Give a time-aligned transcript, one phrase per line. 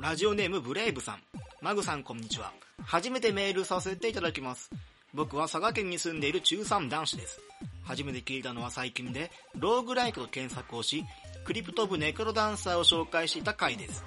[0.00, 1.18] ラジオネームブレイブさん。
[1.60, 2.52] マグさんこんにちは。
[2.84, 4.70] 初めてメールさせていただきます。
[5.12, 7.38] 僕は佐賀県に住んでいる中3男子です。
[7.84, 11.04] 初めて聞いたのは最近で、ローグライクと検索をし、
[11.44, 14.02] クリプト部ネクロダンサーを紹介していた回です。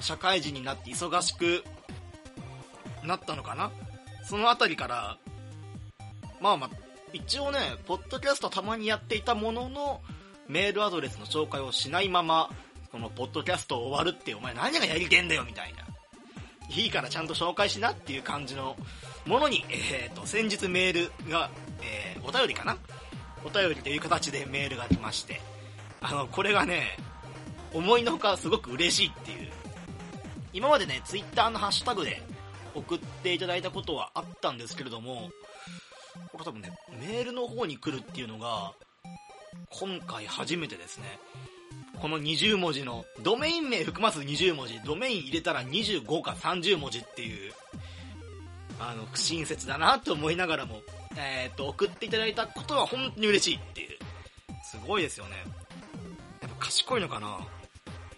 [0.00, 1.64] 社会人になって忙しく
[3.04, 3.70] なったのかな。
[4.24, 5.16] そのあたりから、
[6.40, 6.70] まあまあ、
[7.12, 10.02] 一応ね、ポッドキャストたまにやっていたものの、
[10.48, 12.50] メールアドレスの紹介をしないまま、
[12.90, 15.84] このポッドキャスト終わるって、お前何がやりてんだよみたいな。
[16.74, 18.76] いいからちゃんと紹介しなっていう感じの
[19.26, 21.50] ものに、えー、と、先日メールが、
[21.82, 22.76] えー、お便りかな
[23.44, 25.40] お便りという形でメールが来まして、
[26.00, 26.96] あの、これがね、
[27.74, 29.52] 思いのほかすごく嬉しいっていう。
[30.54, 32.22] 今までね、ツイッターのハッシュタグで
[32.74, 35.30] 送っていただいたことはあったんですけれども、
[36.32, 38.72] これ多分ね、メールの方に来るっていうのが、
[39.70, 41.18] 今回初めてですね。
[42.00, 47.52] この20文字の、ドメイン名含まず20文字、ドメイン入れたら25か30文字っていう、
[48.78, 50.80] あの、不親切だなと思いながらも、
[51.16, 53.98] えっ、と、送っていただいたことは本当に嬉しいっていう。
[54.64, 55.36] すごいですよね。
[56.40, 57.38] やっぱ賢いのかな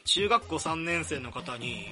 [0.04, 1.88] 中学校3年生の方に、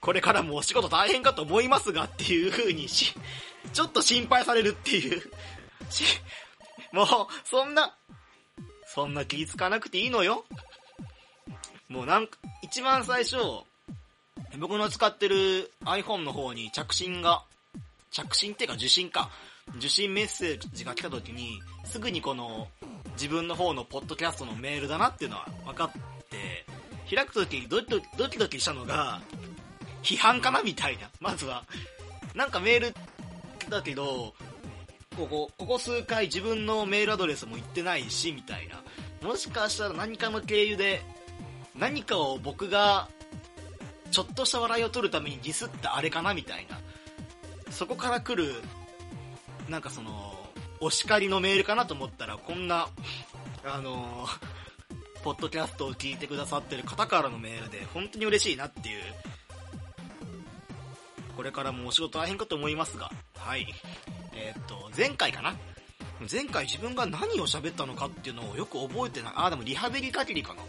[0.00, 3.14] これからもお仕事大変かと思いますがっていう風にし、
[3.72, 5.22] ちょっと心配されるっていう。
[5.88, 6.04] し、
[6.92, 7.06] もう、
[7.44, 7.96] そんな、
[8.92, 10.44] そんな気ぃつかなくていいのよ。
[11.88, 13.36] もうなんか、一番最初、
[14.58, 17.44] 僕の使ってる iPhone の方に着信が、
[18.10, 19.30] 着信っていうか受信か、
[19.76, 22.66] 受信メッセージが来た時に、すぐにこの、
[23.12, 25.90] 自分の方のポッドキャストのメールだなっていうのは分かっ
[26.28, 26.66] て、
[27.14, 29.20] 開く時にドキドキドキドキしたのが、
[30.02, 31.08] 批判かなみたいな。
[31.20, 31.64] まずは。
[32.34, 32.94] なんかメール
[33.60, 34.34] 来たけど、
[35.20, 38.82] ここ、ここ数回自分のメールアドレスも言ってないし、みたいな。
[39.26, 41.02] もしかしたら何かの経由で、
[41.78, 43.08] 何かを僕が、
[44.10, 46.80] ちょっとした笑いを取るためにディスったあれかなみたいな。
[47.70, 48.62] そこから来る、
[49.68, 50.34] なんかその、
[50.80, 52.88] お叱りのメールかなと思ったら、こんな、
[53.64, 54.60] あのー
[55.22, 59.02] ポッドキャストを聞いてくださってる方からのメールで、本当に嬉しいなっていう。
[61.40, 63.66] これからもお仕事大変かと思いますが、はい。
[64.34, 65.56] えー、っと、前回かな？
[66.30, 69.32] 前回自分が何を喋ったのかっていうのをよく覚えてない。
[69.36, 70.60] あ、でもリハビリ限りかな。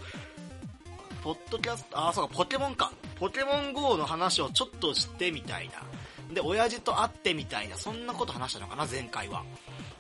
[1.24, 2.94] ポッドキャスト、あ、そうか、ポケモンか。
[3.20, 5.70] ポケモン GO の話をちょっとしてみたい
[6.30, 6.34] な。
[6.34, 9.44] で、親父と会ってみたいな、そんなこと話したのかな、前回は。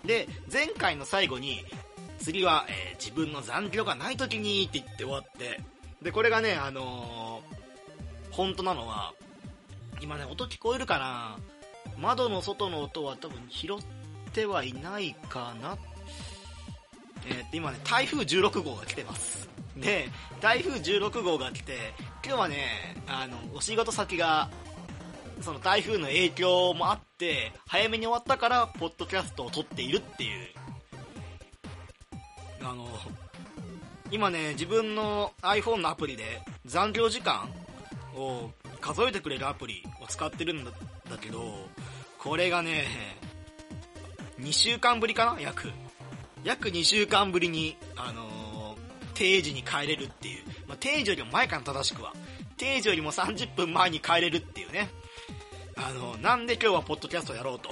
[0.05, 1.65] で、前回の最後に、
[2.17, 5.59] 次は、えー、自分の残業がない時にって言って終わって、
[6.01, 9.13] で、これがね、あのー、本当なのは、
[10.01, 11.37] 今ね、音聞こえるかな？
[11.99, 13.77] 窓の外の音は多分拾っ
[14.33, 15.77] てはいないかな。
[17.27, 19.47] えー、今ね、台風16号が来てます。
[19.77, 20.09] で、
[20.41, 21.93] 台風16号が来て、
[22.25, 24.49] 今日はね、あの、お仕事先が、
[25.41, 30.47] その台風の影響もあって、早めに終わったから、ポッドキャストを撮っているっていう。
[32.63, 32.87] あの、
[34.09, 37.49] 今ね、自分の iPhone のアプリで残業時間
[38.15, 38.51] を
[38.81, 40.71] 数えてくれるアプリを使ってるんだ
[41.19, 41.69] けど、
[42.17, 42.85] これがね、
[44.39, 45.39] 2週間ぶりかな？
[45.39, 45.71] 約。
[46.43, 50.43] 約2週間ぶりに、あのー、定時に帰れるっていう。
[50.67, 52.13] まあ、定時よりも前かな、正しくは。
[52.57, 54.89] 定時よりも30分前に帰れるっていうね。
[55.75, 57.69] あのー、なんで今日はポッドキャストやろうと。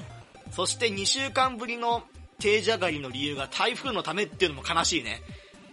[0.51, 2.03] そして2週間ぶりの
[2.39, 5.21] 定時上がりの理由が台風のためっていうのも悲しいね。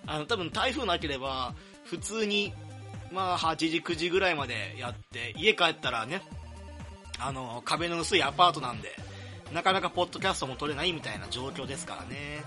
[0.06, 1.54] あの、多分台風なければ、
[1.84, 2.52] 普通に、
[3.12, 6.22] まあ、8時、9時ぐらいまでやって、家帰ったらね、
[7.18, 8.94] あの、壁の薄いアパートなんで、
[9.52, 12.42] なかなかポッドキャストも撮れないみたいな状況ですからね。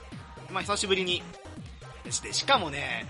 [0.51, 1.23] まあ、久しぶりに、
[2.09, 3.05] して、しかもね、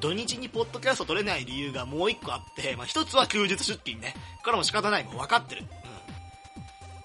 [0.00, 4.14] 土日にポッドキャスト撮れない理由がもう一個あって、まあ、一つは休日出勤ね。
[4.44, 5.04] これも仕方ない。
[5.04, 5.62] もう分かってる。
[5.62, 5.64] う
[5.96, 6.00] ん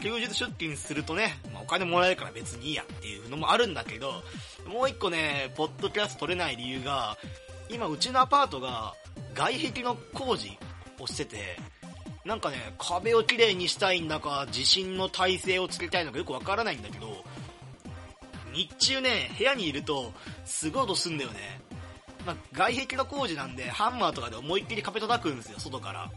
[0.06, 4.22] 休日出勤するとね、まあ、お金もらえるから別にいいやっていうのもあるんだけど、
[4.68, 7.18] もう一個ね、ポッドキャスト取れない理由が、
[7.70, 8.94] 今うちのアパートが
[9.36, 10.58] 外壁の工事
[11.00, 11.60] をしてて、
[12.26, 17.24] なんかね、壁をきれいにしたいんだか、地震の体勢をつけたいのかよくわからないんだけど、
[18.54, 20.12] 日中ね、部屋にいると、
[20.46, 21.62] すごい音すんだよね。
[22.26, 26.10] まあ、外壁の工事なんで、ハンマーとかで思いっきり壁叩くんですよ、外から。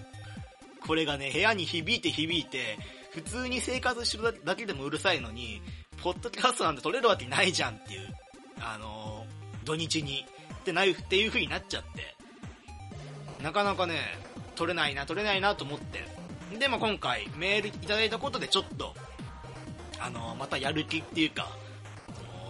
[0.87, 2.79] これがね、部屋に響いて響いて、
[3.11, 5.61] 普通に生活してるだけでもうるさいのに、
[6.03, 8.15] ポッドキャストなんて撮れるわけないじゃんっていう、
[8.61, 10.25] あのー、土日に、
[10.55, 12.18] ってない、っていう風になっちゃって、
[13.43, 14.01] なかなかね、
[14.57, 16.05] 撮れないな、撮れないなと思って、
[16.59, 18.95] でも今回メールいただいたことでちょっと、
[20.01, 21.49] あの、またやる気っていうか、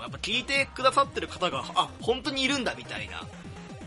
[0.00, 3.26] やっぱ聞いてくださってる方が、あ、本当にいるんだみたいな。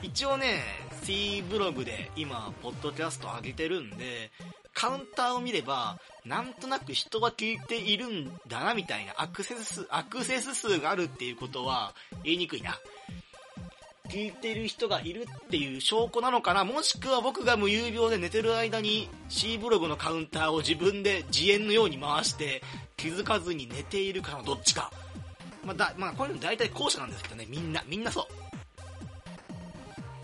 [0.03, 0.61] 一応ね、
[1.03, 4.31] C ブログで今、ポッドキャスト上げてるんで、
[4.73, 11.93] カウンターを見れば、なんとなく人が聞いているんだなみたいなアクセス数、アクセス数があるっていうことは
[12.23, 12.77] 言いにくいな。
[14.11, 16.65] 聞いてる人がいるっていう証拠なのかな？
[16.65, 22.61] もしくは僕が無有病で寝てる間に C ブログのカウンターを自分で自演のように回して
[22.97, 24.91] 気づかずに寝ているかのどっちか。
[25.63, 28.25] まあ、だ、まあ、こういうの大体後者なんですけどね、みんな、みんなそう。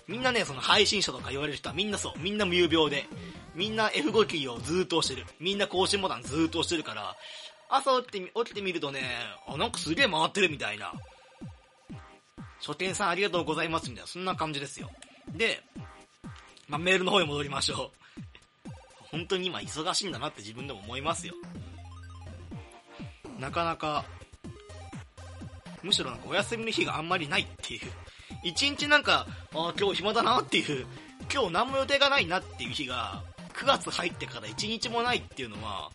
[0.07, 2.19] みんなね、その配信者とか言われる人はみんなそう。
[2.19, 3.05] みんな無有病で。
[3.55, 5.25] みんな F5 キーをずーっと押してる。
[5.39, 7.15] みんな更新ボタンずーっと押してるから、
[7.69, 9.01] 朝起きて、起きてみるとね、
[9.47, 10.93] あ、なんかすげえ回ってるみたいな。
[12.59, 14.89] 書店さんありがとうございますみたいな、そんな感じですよ。
[15.35, 15.61] で、
[16.67, 17.91] まあ、メールの方に戻りましょ
[18.65, 18.71] う。
[19.11, 21.33] 本当に今忙しいんだなって自分でも思いますよ。
[23.39, 24.03] なかなか、
[25.83, 27.91] むしろなんかお休みの日があんまりないっていう。
[28.43, 30.85] 一日なんか、あ今日暇だなっていう、
[31.31, 33.23] 今日何も予定がないなっていう日が、
[33.53, 35.91] 9月入ってから1日もないっていうのは、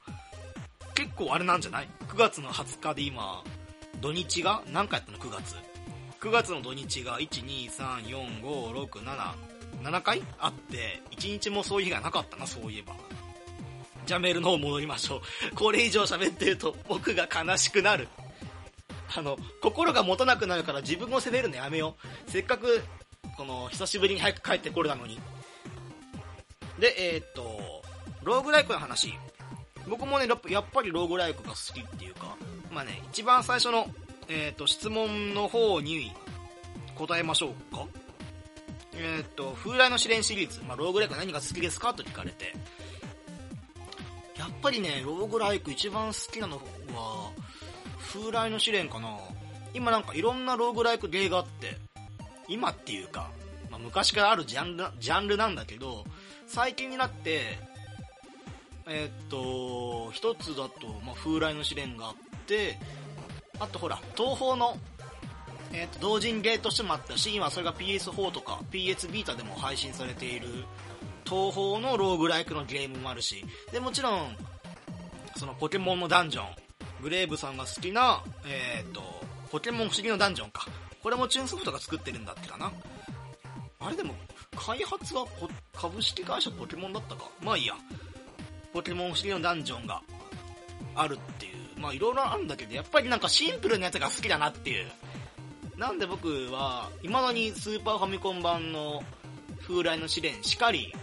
[0.95, 3.43] 結構あれなんじゃない ?9 月の20日で今、
[4.01, 5.72] 土日が何回やったの ?9 月。
[6.23, 9.35] 9月の土日が1、2、3、4、5、6、7、
[9.83, 10.23] 7回？
[10.39, 12.95] あって、1日もそういう日がなかったな、そういえば。
[14.07, 15.21] じゃあメールの方戻りましょう。
[15.57, 18.07] これ以上喋ってると僕が悲しくなる。
[19.17, 21.97] あの、心が持たなくなるから自分を責めるのやめよ
[22.29, 22.31] う。
[22.31, 22.85] せっかく、
[23.37, 25.21] この、久しぶりに早く帰ってこれたのに。
[26.79, 27.83] で、えー、っと、
[28.23, 29.13] ローグライクの話。
[29.89, 32.37] 僕もね、やっぱりローグライクが好きっていうか、
[32.71, 33.89] まあね、一番最初の、
[34.29, 36.13] えー、っと、質問の方に
[36.95, 37.87] 答えましょうか。
[38.95, 41.95] えー、っと、風来の試練シリーズ、まあ、ローグライク何が好きですか？
[41.95, 42.55] と聞かれて、
[44.37, 47.31] やっぱりね、ローグライク一番好きなのは、
[48.13, 49.19] 風来の試練かな。
[49.75, 51.77] 今なんかいろんなローグライク芸があって、
[52.49, 53.31] 今っていうか、
[53.71, 56.05] まあ、昔からあるジャンル、ジャンルなんだけど、
[56.47, 57.59] 最近になって、
[58.87, 62.15] えー、っと、一つだと、まあ、風来の試練があっ
[62.47, 62.79] て、
[63.63, 64.77] あとほら、東方の
[65.75, 70.49] えー、と同人ゲーとしてもあったし、今それが PS4 とか PS ビータでも配信されている
[71.25, 74.37] 東方のローグライクのゲームもあるし、で、もちろん、
[75.37, 76.47] そのポケモンのダンジョン、
[77.01, 79.03] グレーブさんが好きな、えっ、ー、と、
[79.51, 80.67] ポケモン不思議のダンジョンか。
[81.03, 82.71] これもチューンソフトが作ってるんだってかな。
[83.81, 84.15] あれでも、
[84.57, 85.27] 開発は
[85.73, 87.75] 株式会社ポケモンだったかまあいいや。
[88.73, 90.03] ポケモン不思議のダンジョンが
[90.95, 91.62] あるっていう。
[91.83, 94.87] まあいろいろあるんだけど、やっぱりなんかシンプルなやつが好きだなっていう。
[95.77, 99.03] なんで僕は、未だにスーパーファミコン版の
[99.61, 100.95] 風来の試練しかり、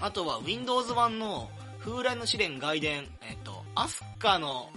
[0.00, 1.50] あとは Windows 版の
[1.80, 4.70] 風来の試練外伝、えっと、アスカの、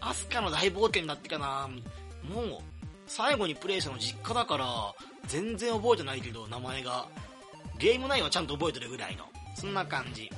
[0.00, 1.68] アスカの大冒険だってかな
[2.28, 2.58] もう、
[3.06, 4.66] 最後にプレイしたの実家だから、
[5.26, 7.06] 全然覚えてないけど、名前が。
[7.78, 9.24] ゲーム内はちゃんと覚えてるぐらいの。
[9.56, 10.30] そんな感じ。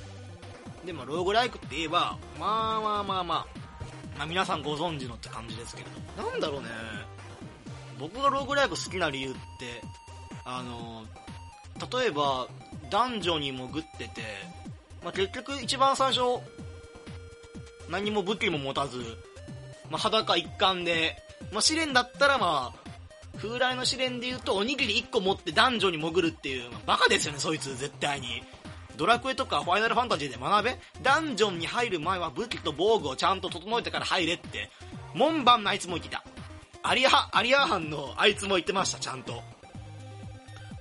[0.85, 3.56] でも、ローグライクって言えば、まあまあまあまあ、
[4.17, 6.23] まあ皆さんご存知のって感じですけれど。
[6.29, 6.67] なんだろうね。
[7.99, 9.37] 僕がローグライク好きな理由って、
[10.45, 11.03] あの、
[11.99, 12.47] 例えば、
[12.89, 14.21] 男女に潜ってて、
[15.03, 16.41] まあ、結局一番最初、
[17.89, 18.99] 何も武器も持たず、
[19.89, 21.15] まあ、裸一貫で、
[21.51, 22.87] まあ、試練だったらまあ、
[23.37, 28.43] 風来の試練で言うと、おにぎり1個持って男女に潜るっていう、まあ、バカですよね、そいつ、絶対に。
[28.97, 30.77] ドラクエとかファイナルファンタジーで学べ？
[31.03, 34.69] ダンジョンに入る前は武器と防具をちゃんと整えてから入れって、
[35.13, 36.23] 門番のあいつも言ってた。
[36.83, 39.41] アリア、アリアハンのあいつも言ってました、ちゃんと。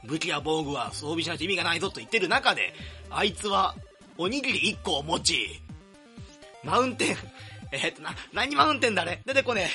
[0.05, 2.73] 武器や防具は装備しないと意味がないぞと言ってる中で、
[3.11, 3.75] あいつは、
[4.17, 5.61] おにぎり1個を持ち、
[6.65, 7.17] マウンテン、
[7.73, 9.71] え、っとな、何マウンテンだね出てこね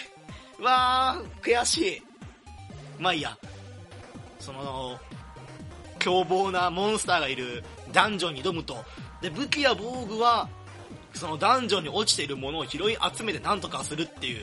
[0.59, 0.63] え。
[0.63, 2.01] わー、悔しい。
[2.97, 3.37] まあいいや。
[4.39, 4.99] その、
[5.99, 8.83] 凶暴なモンスターがいるダンジョンに挑むと。
[9.21, 10.49] で、武器や防具は、
[11.13, 14.41] そのダンジョンに落ちているものを拾い集めて何とかするっていう。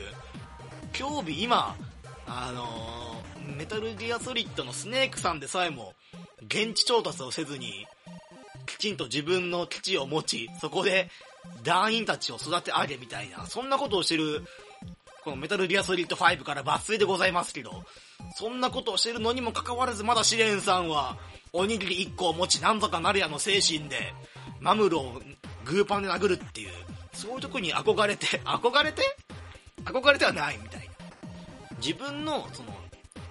[0.97, 1.75] 今日日今、
[2.27, 5.93] あのー、メタルギアソリッドのスネークさんでさえも、
[6.45, 7.85] 現地調達をせずに、
[8.65, 11.09] きちんと自分の基地を持ち、そこで
[11.63, 14.43] 団員たちを育て上げみたいな、そんなことをしてる、
[15.23, 17.83] このメタルギアソリッド5から抜粋でございますけど、
[18.35, 21.17] そんなことをしてるのにもかかわらずまだ試練さんは、
[21.53, 24.13] おにぎり1個を持ちなんとかなるやの精神で、
[24.59, 25.21] マムロを
[25.65, 26.69] グーパンで殴るっていう、
[27.13, 29.01] そういうとこに憧れて、憧れて？
[29.83, 30.87] 憧れてはないみたいな。
[31.81, 32.73] 自分の、その、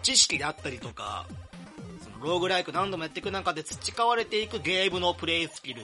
[0.03, 1.27] 知識であったりとか、
[2.03, 5.83] その、ローグライク何度もやっていく中で培われていくゲームのプレイスキル、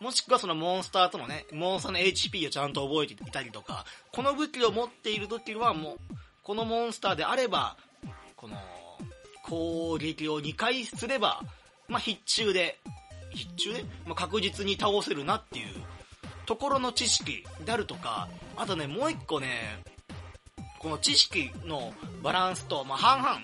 [0.00, 5.98] もしくはそのモンスターとのね、モンスターの HP をちゃんと覚えていたりとか、この武器を持っている時はもう、
[6.42, 7.76] このモンスターであれば、
[8.40, 8.56] この、
[9.42, 11.42] 攻撃を2回すれば、
[11.88, 12.80] まあ、必中で、
[13.34, 15.66] 必中で、まあ、確実に倒せるなっていう
[16.46, 19.82] ところの知識であるとか、あとね、もう一個ね、
[20.78, 21.92] この知識の
[22.22, 23.40] バランスと、まあ、半々、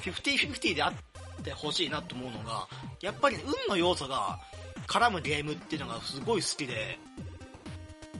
[0.00, 2.68] 50-50であってほしいなと思うのが、
[3.02, 4.38] やっぱり運の要素が
[4.86, 6.98] 絡むゲームっていうのがすごい好きで、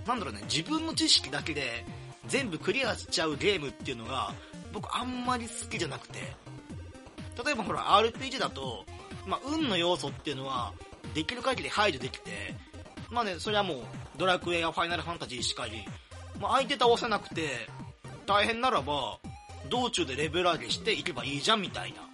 [0.05, 1.85] なんだろうね、自分の知識だけで
[2.27, 4.35] 全部クリアしちゃうゲームっていうのが、
[4.73, 6.19] 僕あんまり好きじゃなくて、
[7.45, 8.85] 例えばほら、RPG だと、
[9.27, 10.73] まあ、運の要素っていうのは、
[11.15, 12.55] できる限り排除できて、
[13.11, 13.79] まあね、それはもう、
[14.17, 15.85] ドラクエやファイナルファンタジーしかり、
[16.41, 17.69] まあ、相手倒せなくて、
[18.27, 19.19] 大変ならば、
[19.71, 22.09] 道中でレベル上げしていけばいいじゃんみたいな、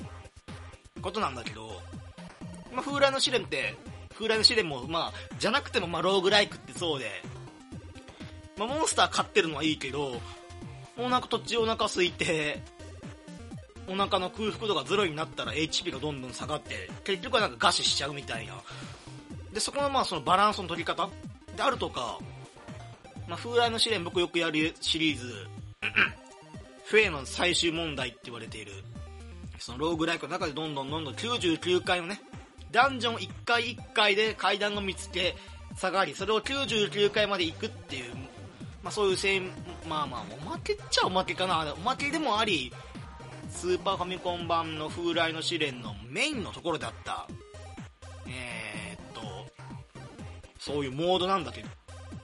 [1.03, 1.81] ことなんだけど、
[2.73, 3.75] まあ、風来の試練って、
[4.15, 7.11] 風来の試練も、まあ、じゃなくても、まあ、ローグライクってそうで、
[8.57, 10.21] まあ、モンスター飼ってるのはいいけど、
[10.97, 12.63] もうなんか途中お腹空いて、
[13.87, 18.55] お腹の空腹度がゼロになったら HP がどんどん下がって、結局はなんか餓死しちゃうみたいな。
[19.53, 21.09] で、そこのまあそのバランスの取り方。
[21.57, 22.19] であるとか、
[23.29, 25.47] まあ、風来の試練僕よくやるシリーズ、
[26.85, 28.73] フェイの最終問題って言われている、
[29.59, 32.21] そのローグライクの中でどんどんどんどん99回のね、
[32.71, 35.37] ダンジョン1回1回で階段を見つけ、
[35.77, 38.15] 下がり、それを99回まで行くっていう、
[38.85, 39.41] まあそういうせい、
[39.89, 41.75] まあまあ、おまけっちゃおまけかな。
[41.75, 42.71] おまけでもあり、
[43.49, 47.27] スーパーファミコン版の風来の試練のメインのところであった、
[48.29, 49.21] えー、っと、
[50.59, 51.69] そういうモードなんだけど、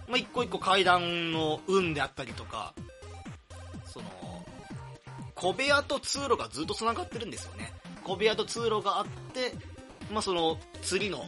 [0.06, 2.74] まあ、一個一個階段の運であったりとか、
[3.86, 4.06] その、
[5.34, 7.72] 小部屋と通路がずっと繋がってるんですよね。
[8.04, 9.54] 小部屋と通路があって、
[10.12, 11.24] まあ、その、次の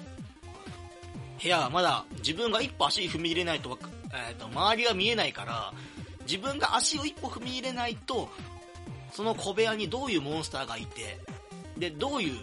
[1.43, 3.79] 部屋はまだ自分が一歩足踏み入れないと、
[4.13, 5.73] えー、と、周りが見えないから、
[6.27, 8.29] 自分が足を一歩踏み入れないと、
[9.13, 11.19] その小部屋にどういうモンスターがいて、
[11.77, 12.35] で、どういう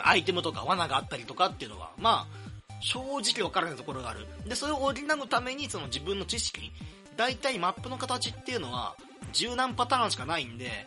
[0.00, 2.48] アイテムとか罠があったりとかっていうのは、まあ、
[2.80, 4.26] 正直わからないところがある。
[4.46, 6.72] で、それを補うために、その自分の知識、
[7.16, 8.96] 大体マップの形っていうのは、
[9.32, 10.86] 柔軟パターンしかないんで、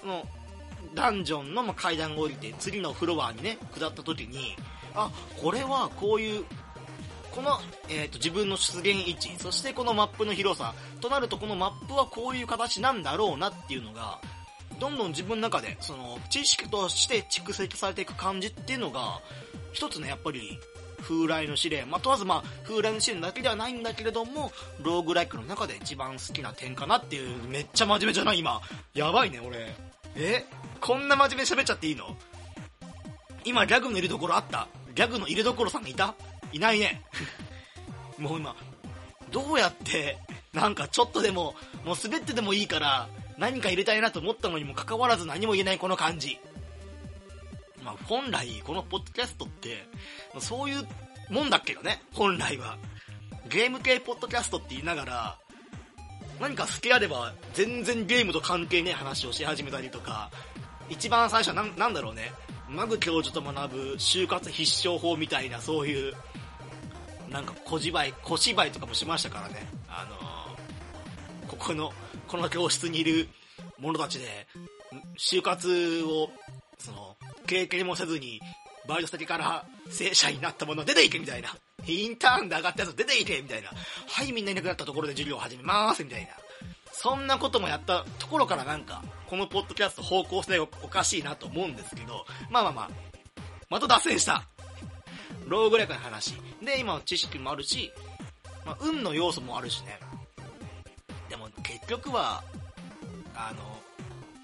[0.00, 0.26] その、
[0.94, 4.56] ダンジョンの階段を降りて次のフロアにね、下った時に、
[4.94, 5.10] あ、
[5.40, 6.44] これはこういう、
[7.34, 7.58] この、
[7.88, 14.18] えー、と自分の出現位置、そしてこのマップの広さ、となるとこのマップはこういう形なんだろうなっていうのが、
[14.80, 19.20] どんどん自分の中で、その、知識として蓄積されていく感じっていうのが、
[19.72, 20.58] 一つね、やっぱり、
[21.02, 28.38] 風来の試練、まあ、問わずまあ、風来の試練だけではないんだけれども、ローグライクの中で一番好きな点かなっていう、めっちゃ真面目じゃない？
[28.40, 28.60] 今。
[28.94, 29.74] やばいね、俺。
[30.16, 30.44] え？
[30.80, 32.16] こんな真面目に喋っちゃっていいの？
[33.44, 34.68] 今、ギャグのいるところあった？
[34.94, 36.14] ギャグの入れどころさんがいた？
[36.52, 37.02] いないね。
[38.18, 38.56] もう今、
[39.30, 40.18] どうやって、
[40.52, 46.38] なんかちょっとでも、もう滑ってでもいいから、何か入れたいなと思ったのにもかかわらず何も言えないこの感じ。
[47.84, 49.86] まあ、本来、このポッドキャストって、
[50.40, 50.86] そういう
[51.30, 52.76] もんだけどね、本来は。
[53.48, 55.38] ゲーム系ポッドキャストって言いながら、
[56.40, 60.30] 何か好きあれば、全然ゲームと関係ねえ話をし始めたりとか、
[60.88, 62.32] 一番最初はななんだろうね、
[62.68, 66.14] マグ教授と学ぶ就活必勝法みたいな、そういう、
[67.30, 69.66] なんか小芝居、小芝居とかもしましたからね。
[69.88, 71.92] あのー、ここの
[72.26, 73.28] この教室にいる
[73.78, 74.46] 者たちで、
[75.16, 76.30] 就活を、
[76.78, 78.40] その、経験もせずに、
[78.86, 81.56] バイト先から正社員になった者出ていけみたいな。
[81.86, 83.70] インターンで上がったやつ出ていけみたいな。
[84.08, 86.28] はい、みんないなくなったところで授業を始めますみたいな。
[87.00, 92.90] そんなこともやったところからなんか、このポッドキャスト方向性おかしいなと思うんですけど、まあまあまあ、
[93.70, 94.42] また脱線した。
[95.46, 96.34] ローグライクの話。
[96.60, 97.92] で、今の知識もあるし、
[98.66, 100.00] まあ、運の要素もあるしね。
[101.28, 102.42] でも結局は、
[103.32, 103.78] あの、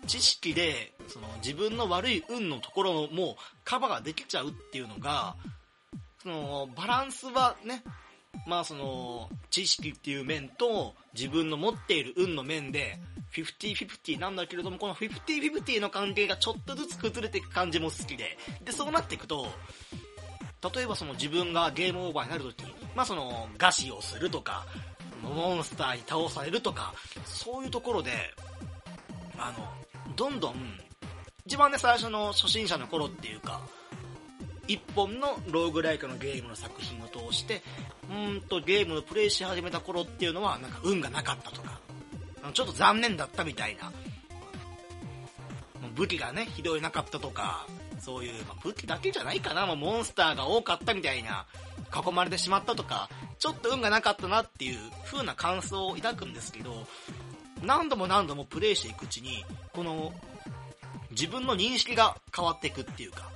[0.06, 5.34] 知識で、その自分の悪い運のところもカバーができちゃうっていうのが、
[6.22, 7.82] そのバランスはね、
[8.46, 12.98] まあその知識っていう面と自分の持っている運の面で
[13.32, 19.46] 50-50なんだけれども、この50-50の関係がちょっとずつ崩れていく感じも好きで、で、そうなっていくと、
[20.74, 24.66] 例えばその自分がゲームオーバーになるとき、まあその、餓死をするとか、
[25.22, 28.12] モンスターに倒されるとか、そういうところで、
[29.38, 30.54] あの、どんどん、
[31.46, 33.60] 一番ね、最初の初心者の頃っていうか、
[34.66, 37.62] 一本のローグライクのゲームの作品を通して、
[38.10, 41.80] うんとゲームをプレイし始めた頃っていうのは、なんか運がなかったとか、
[42.52, 43.92] ちょっと残念だったみたいな、
[45.94, 47.66] 武器がね、ひどいなかったとか、
[48.00, 51.46] そういう、まあ、武器だけじゃないかな、もうモンスターが多かったみたいな、
[51.94, 56.86] 囲まれてしまったとか、ちょっと運がなかったなっていう風な感想を抱くんですけど、
[57.62, 60.12] 何度も何度もプレイしていくうちに、この、
[61.10, 63.30] 自分の認識が変わっていくっていうか、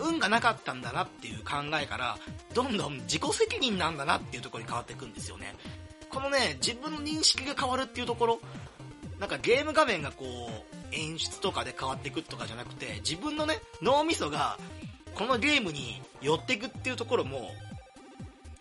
[0.00, 2.18] 運がなかったんだなっていう考えから、
[2.54, 5.54] どんどん自己責任なんだなっていうところに変わっていくんですよね。
[6.10, 8.40] このね、自分の認識が変わるっていうところ、
[9.18, 14.58] なんかゲーム画面がこう、演出とかで変わっていくとかじゃなくて、自分のね、脳みそが、
[15.14, 17.50] このゲームに寄っていくっていうところも、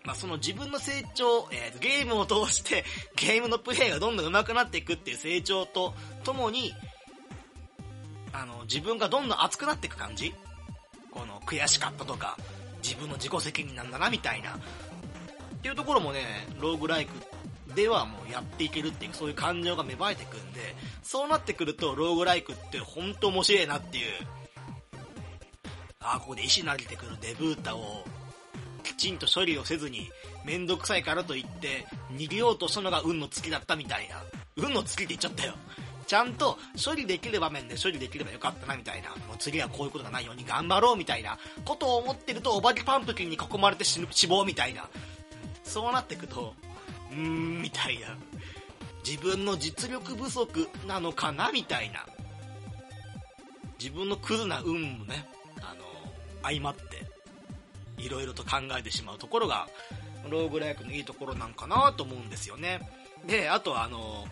[0.06, 2.86] まあ、その自分の成長、えー、ゲームを通して
[3.18, 6.74] ゲームのプレイがどんどん上手くなっていくっていう成長とともに、
[8.32, 10.34] あの、自分がどんどん熱くなっていく感じ
[11.16, 12.38] この悔しかったとか、
[12.84, 14.52] 自分の自己責任なんだなみたいな。
[14.52, 14.58] っ
[15.64, 17.14] ていうところもね、ローグライク
[17.74, 24.06] ではもうやっていけるっていう、そういう感情が芽生えてくんで、そうなってくると、ローグライクって本当面白いなっていう。
[26.02, 28.04] ああ、ここで石投げてくるデブータを
[28.84, 30.12] きちんと処理をせずに、
[30.44, 34.22] めんどくさいからと言って、逃げようとしたのが運の尽きだったみたいな。
[34.58, 35.56] 運の尽きって言っちゃったよ。
[36.08, 39.10] ちゃんと処理できる場面で処理できればよかったなみたいな。
[39.28, 44.88] もう次はこういうことがないように頑張ろうみたいなことを思ってるとお化けパンプキンに囲まれて死ぬ死亡みたいな。
[45.64, 46.54] そうなってくと、
[47.12, 48.16] うーん、みたいな。
[49.06, 52.06] 自分の実力不足なのかなみたいな。
[53.80, 55.84] 自分のクズな運もね、あの、
[56.44, 56.82] 相まって、
[57.98, 59.68] いろいろと考えてしまうところが、
[60.30, 62.90] ローグライクのいいところなんかなと思うんですよね。
[63.28, 64.26] で、あとはあの、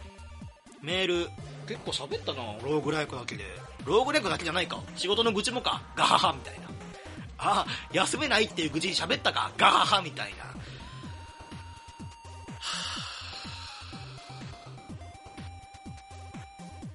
[0.81, 1.29] メール、
[1.67, 3.43] 結構喋ったな、ローグライクだけで。
[3.85, 4.79] ローグライクだけじゃないか。
[4.95, 5.81] 仕事の愚痴もか。
[5.95, 6.67] ガハハみたいな。
[7.37, 9.51] ああ、休めないっていう愚痴に喋ったか。
[9.57, 10.45] ガハハみたいな。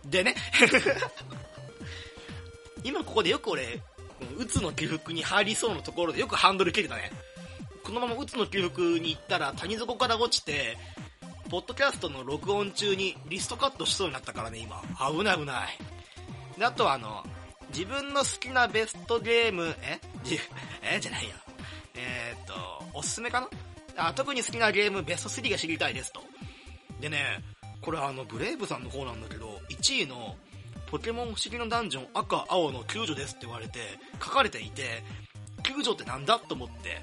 [0.10, 0.34] でね
[2.84, 3.82] 今ここでよく俺、
[4.36, 7.12] うつの起伏に入りそうなところでよくハンドル切れたね。
[7.84, 10.78] このままうつの起伏に行ったら谷底から落ちて、
[11.50, 14.82] ポッドキャストの録音中にリストカットしそうになったからね、今。
[15.10, 16.58] 危ない危ない。
[16.58, 17.24] で、あとはあの、
[17.70, 19.98] 自分の好きなベストゲーム、え？
[20.24, 20.38] じ、
[20.82, 21.00] え？
[21.00, 21.34] じゃないや。
[21.94, 22.54] えー、っと、
[22.92, 24.08] おすすめかな？
[24.08, 26.20] あ、特に好きなゲームベスト3が知りたいですと。
[27.00, 27.42] でね、
[27.80, 30.36] これあの、ブレイブさんの方なんだけど、1位の、
[30.90, 33.80] ポケモン不思議のダンジョン赤、青の救助ですって言われて、
[34.22, 35.02] 書かれていて、
[35.62, 36.38] 救助ってなんだ？
[36.40, 37.00] と思って、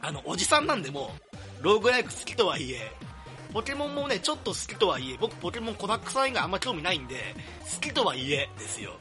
[0.00, 1.10] あの、おじさんなんでも、
[1.60, 2.90] ローグライク好きとはいえ、
[3.52, 7.34] ポケモンもね、ちょっと好きとはいえ、僕ポケモンコダックさん以外あんま興味ないんで、
[7.74, 8.92] 好きとはいえですよ。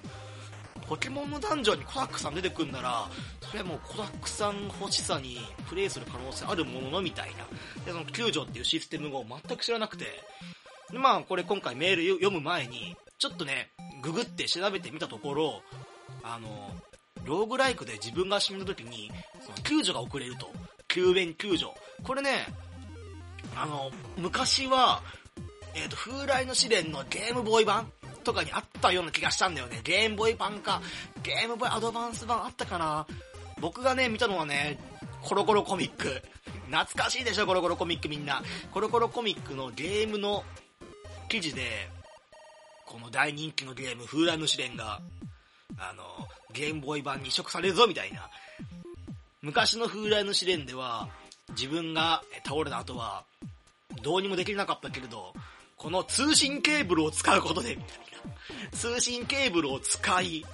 [0.88, 3.08] ポケモンのダンジョンにコダックさん出てくんなら、
[3.42, 7.46] それはもうコダックさん欲しさにプレイする可能性あるもののみたいな。
[7.86, 10.06] で、その救助っていうシステムを全く知らなくて、
[10.92, 13.70] で、まあこれ今回メール読む前に、ちょっとね、
[14.02, 15.62] ググって調べてみたところ、
[16.24, 16.72] あの、
[17.24, 20.52] ローグライクで自分が死んだ時に、その救助が遅れると。
[20.88, 21.72] 救援救助。
[22.04, 22.48] これね、
[23.56, 25.02] あの、昔は、
[25.75, 27.91] えっ、ー、と、風来の試練のゲームボーイ版
[28.23, 29.82] とかにあったような気がしたんだよね。
[29.84, 30.82] ゲームボーイ版か、
[31.23, 33.06] ゲームボーイアドバンス版あったかな
[33.60, 34.80] 僕がね、見たのはね、
[35.21, 36.21] コロコロコミック。
[36.67, 38.43] 懐かしいでしょ、コロコロコミックみんな。
[38.71, 40.43] コロコロコミックのゲームの
[41.28, 41.89] 記事で、
[42.86, 45.02] この大人気のゲーム、風来の試練が、
[45.78, 46.04] あの、
[46.54, 48.30] ゲームボーイ版に移植されるぞ、みたいな。
[49.41, 51.08] 昔の風来の試練では、
[51.52, 53.24] 自分が倒れた後は、
[54.02, 55.34] どうにもできなかったけれど、
[55.78, 58.78] この通信ケーブルを使うことで、みたいな。
[58.78, 60.46] 通信ケーブルを使い、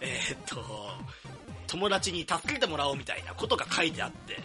[0.00, 0.64] えー、っと、
[1.66, 4.38] 友達に助けてもらおうみたいなことが書いてあって、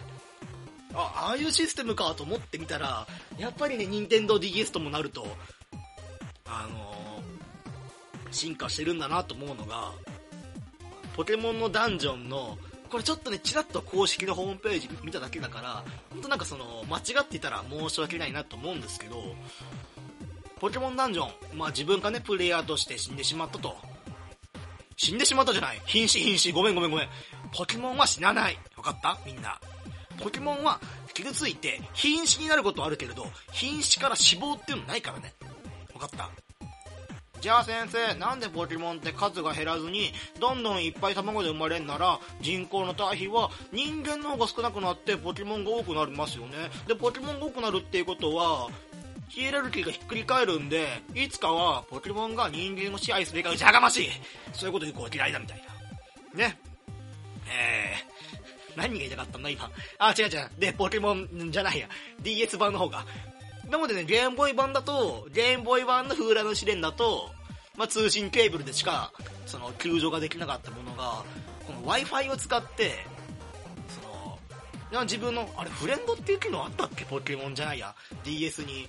[0.94, 3.06] あ、ああいうシステムかと思ってみたら、
[3.38, 5.26] やっぱりね、任天堂 DS ともなると、
[6.46, 9.92] あのー、進化してるんだなと思うのが、
[11.16, 12.58] ポケモンのダンジョンの
[12.90, 19.34] これちょっとね、ちらっと公式のホームページ見ただけだから、ほんとなんかその、間違っていたら申し訳ないなと思うんですけど、
[20.60, 23.76] ポケモンダンジョン、まあ自分がね、プレイヤーとして死んでしまったと。
[24.96, 26.52] 死んでしまったじゃない瀕死瀕死。
[26.52, 27.08] ごめんごめんごめん。
[27.52, 28.58] ポケモンは死なない。
[28.76, 29.18] わかった？
[29.26, 29.58] みんな。
[30.22, 30.80] ポケモンは
[31.12, 35.34] 傷ついて瀕死になることはあるけれど、瀕死から死亡っていうのないからね。
[35.92, 36.30] わかった？
[37.44, 46.54] じゃあ先生、なんでポケモンって数が減らずに、どんどんいっぱい卵で生まれんなら、人口の対比は人間の方が少なくなってポケモンが多くなりますよね。
[46.88, 48.70] で、ポケモンが多くなるっていうことは、
[49.28, 54.08] ヒエラルキーがひっくり返るんで、いつかはポケモンが人間を支配すべきか、じゃがましい
[54.54, 55.62] そういうこと言う子は嫌いだみたい
[56.32, 56.46] な。
[56.46, 56.58] ね。
[57.46, 59.70] えー、何が言いたかったんだ今。
[59.98, 60.50] あ、違う違う。
[60.58, 61.90] で、ポケモンじゃないや。
[62.22, 63.04] DS 版の方が。
[63.70, 67.30] なのでね、ゲームボーイ版だと、ゲームボーイ版の風来の試練だと、
[67.76, 69.12] まあ、通信ケーブルでしか、
[69.46, 71.24] その、救助ができなかったものが、
[71.66, 73.04] この Wi-Fi を使って、
[74.90, 77.04] その、自分の、あれ、フレンドっていう機能あったっけ？
[77.04, 77.94] ポケモンじゃないや。
[78.22, 78.88] DS に。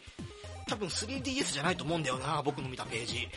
[0.68, 3.28] 多分 3DS じゃないと思うんだよな、僕の見たページ。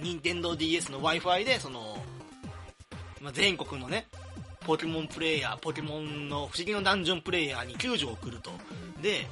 [0.00, 2.02] 任天堂 DS の Wi-Fi で、その、
[3.20, 4.08] まあ、全国のね、
[4.66, 8.50] ポケモンプレイヤー、ポケモンの不思議のダンジョンプレイヤーに救助を送ると。
[9.00, 9.28] で、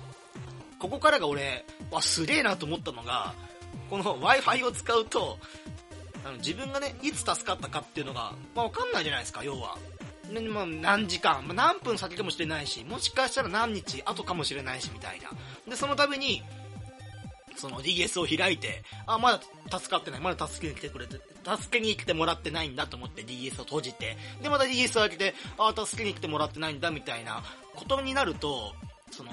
[0.82, 3.34] ここからが俺、わ、すげえなと思ったのが、
[3.88, 5.38] この Wi-Fi を使うと、
[6.24, 9.78] あの自分がね、いつ助かったかっていうのが、まあ、わかんないじゃないですか、要は。
[10.28, 15.30] ね、まあ、何時間、まあ、何分先かもしれないし、もしかしたら何日後かもしれないし、みたいな。
[15.70, 16.42] で、その度に、
[17.54, 19.38] その DS を開いて、あ、ま
[19.70, 27.44] だ助かってない、まだ助けに来てくれて、助けに来てもらってないんだと思って DS を閉じて、で、また DS を開けて、あ、助けに来てもらってないんだ、みたいな
[27.76, 28.74] ことになると、
[29.12, 29.32] その、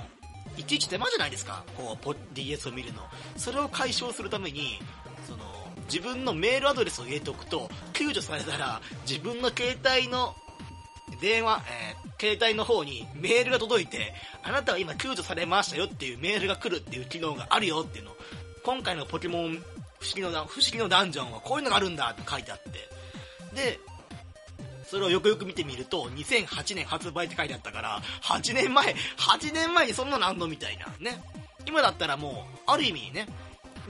[0.59, 3.01] いちいち手間じゃないですか、こう、DS を見るの。
[3.37, 4.79] それを解消するために、
[5.25, 5.39] その、
[5.85, 10.35] 自分のメールアドレスを入れておくと、救助されたら、自分の携帯の
[11.21, 18.11] 電話、えー、携帯の方にメールが届いて、あなたは今救助されましたよっていうメールが来るっていう機能があるよっていうの。
[18.63, 19.63] 今回のポケモン
[19.99, 22.69] 不思議の、不思議のダンジョンはこういうのがあるんだって書いてあって。
[23.55, 23.79] で、
[24.89, 30.87] それをよくよく見てみると、2008年発売って書いてあったから、8年前、8年前にそんなのあんのみたいな。
[30.99, 31.21] ね。
[31.67, 33.27] 今だったらもう、ある意味ね、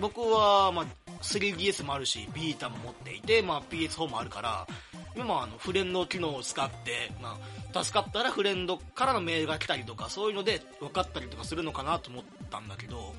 [0.02, 0.86] 僕は、まあ、
[1.22, 4.68] 3DS もあるし、ビータも持っていて、まあ、PS4 もあるから、
[5.16, 7.38] 今あの、フレンド機能を使って、ま
[7.74, 13.14] あ、助かったらフレンドからのメールが来たりとか、そういうので分かったりとかするのかなと思ったんだけど、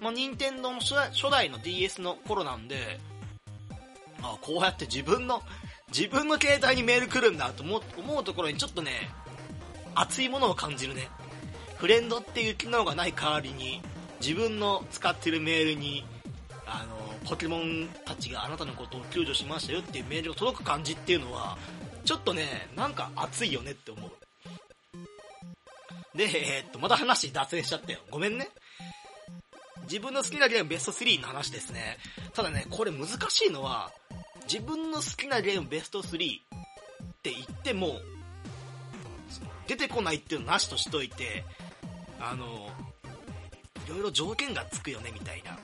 [0.00, 0.94] まあ、任天堂の初
[1.30, 2.98] 代の DS の頃なんで、
[4.22, 5.42] あこうやって自分の
[5.88, 7.78] 自分の携帯にメール来るんだと思
[8.20, 9.10] うところにちょっとね、
[9.94, 11.08] 熱いものを感じるね。
[11.76, 13.80] フレンドっていう機能がない代わりに、
[14.20, 16.04] 自分の使ってるメールに、
[16.66, 21.56] あの、ポケモンたちがあなたのことを救助しましたよっていうメールが届く感じっていうのは、
[22.04, 24.10] ちょっとね、なんか熱いよねって思う。
[26.16, 28.00] で、えー、っと、また話脱線しちゃったよ。
[28.10, 28.48] ごめんね。
[29.84, 31.98] 自分の好きなゲームベスト3の話ですね。
[32.34, 33.92] ただね、これ難しいのは、
[34.50, 36.16] 自分の好きなゲームベスト3っ
[37.22, 37.96] て言っても、
[39.66, 41.44] 出てこないっていうのなしとしといて、
[42.18, 42.70] あの、
[43.86, 45.58] いろいろ条件がつくよね、みたいな。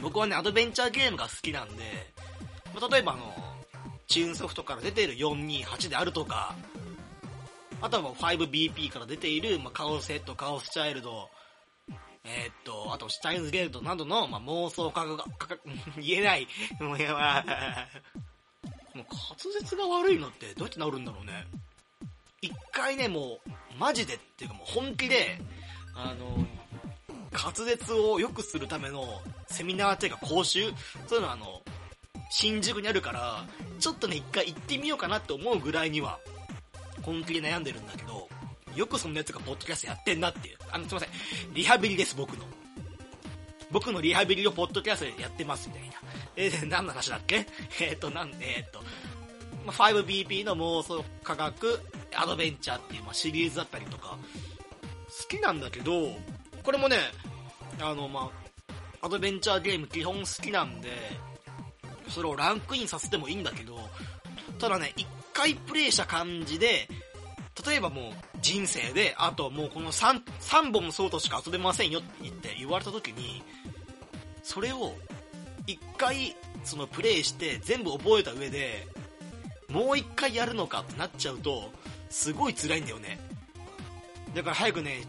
[0.00, 1.82] 僕はね、アドベンチャーゲームが好きなんで、
[2.72, 3.34] まあ、例えばあの、
[4.06, 6.54] チューンソフトから出ている428であるとか、
[7.80, 11.28] あとは 5BP から出ている、まあ、カオスヘッド、カオスチャイルド、
[12.24, 15.24] えー、っと、あと、シュタインズゲートなどの、まあ、妄想科学が、
[16.00, 16.46] 言えない。
[16.80, 17.44] もうやば
[18.94, 21.46] もう滑舌が悪いのってどうやって治るんだろうね。
[22.40, 25.40] 一回ね、もう、マジでっていうかもう本気で、
[25.94, 26.46] あの、
[27.32, 30.70] 滑舌を良くするためのセミナーっていうか講習？
[31.08, 31.62] そういうのはあの、
[32.30, 33.44] 新宿にあるから、
[33.80, 36.18] ちょっとね、一回行ってみようかなって思うぐらいには、
[37.02, 38.28] 本気で悩んでるんだけど、
[38.76, 40.58] よくそんなやつがポッドキャストやってんなっていう。
[40.70, 41.10] あの、すいません。
[41.54, 42.44] リハビリです、僕の。
[43.70, 45.94] 僕のリハビリをポッドキャストでやってますみたいな。
[46.36, 47.46] えー、何の話だっけ？
[47.80, 48.82] えっ、ー、と、なんで、えっ、ー、と、
[49.64, 51.80] ま 5BP の妄想科学
[52.14, 54.18] アドベンチャーっていう、ま、シリーズだったりとか、
[55.08, 56.16] 好きなんだけど、
[56.62, 56.96] これもね、
[57.80, 58.30] あの、ま、
[59.00, 60.90] アドベンチャーゲーム基本好きなんで、
[62.08, 63.78] それをランクインさせてもいいんだけど、
[64.58, 66.88] ただね、一回プレイした感じで、
[67.66, 73.42] 例えばもう人生で、あともうこの 3, 3本そうとしか遊べませんよって言って言われた時に、
[74.42, 74.94] それを
[75.66, 78.86] 一回そのプレイして全部覚えた上で、
[79.70, 81.70] もう一回やるのかってなっちゃうと、
[82.10, 83.18] すごい辛いんだよね。
[84.34, 85.02] だから早くね、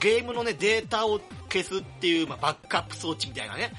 [0.00, 3.72] ゲームのね、データを消すっていう、まあ、バックアップ装置みたいなね、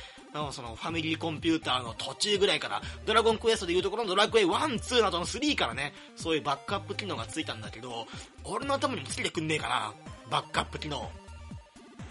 [0.52, 8.08] そのファミリーコンピューターの途中ぐらいから、ドラゴンクエストでいうところのドラクエ1、2などの3からね、そういうバックアップ機能がついたんだけど、
[8.44, 9.94] 俺の頭にもつけてくんねえかな、
[10.30, 11.10] バックアップ機能。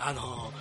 [0.00, 0.52] あの、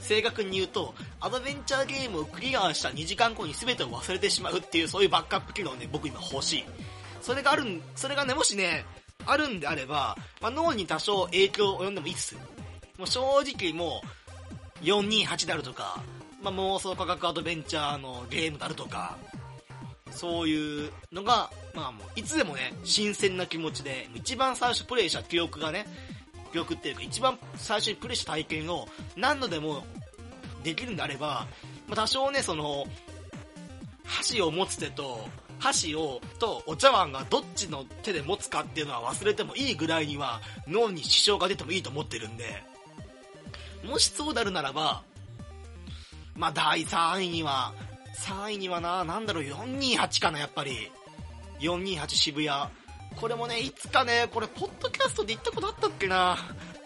[0.00, 6.64] 正確に言うと、アドベンチャーゲームをクリアした2時間後に全てを忘れてしまうっていう、そういうバックアップ機能ね、僕今欲しい。
[7.20, 8.86] それがあるん、それがね、もしね、
[9.26, 12.36] あるんであれば、まあ、脳に多少影響を及んでもいいっす。
[12.96, 14.02] もう正直も
[14.82, 16.02] う、428であるとか、
[16.40, 19.16] まあ、妄想科学アドベンチャーのゲームであるとか、
[20.10, 25.86] そういうのが、まあもう、いつでもね、新鮮な気持ちで、一番最初プレイした記憶がね、
[26.52, 29.84] 記憶っていうか、一番最初にプレイした体験を何度でも
[30.62, 31.46] できるんであれば、
[31.86, 32.86] まあ、多少ね、その、
[34.04, 42.62] 箸を持つ手と、箸を、とお茶碗がどっちの手で持つかっていうのは忘れてもいいぐらいには脳に支障が出てもいいと思ってるんで、
[43.84, 45.02] もしそうなるならば、
[46.38, 47.74] まあ、第3位には、
[48.14, 50.90] 3位にはな、なんだろう、428かな、やっぱり。
[51.58, 52.70] 428渋谷。
[53.16, 56.38] これもね、いつかね、これ、ポッドキャストで行ったことあったっけな。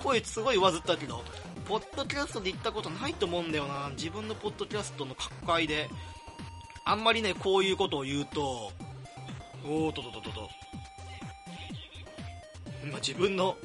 [0.03, 1.23] 声すごい上ずったけど、
[1.69, 3.91] ポッドキャストで行ったことないと思うんだよな。
[3.91, 5.91] 自分のポッドキャストの各界で。
[6.87, 8.73] あんまりね、こういうことを言うと、
[9.67, 10.49] おーととととと。
[12.91, 13.59] ま、自分の